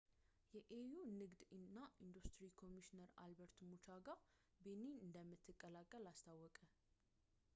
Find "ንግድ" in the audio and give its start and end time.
1.17-1.41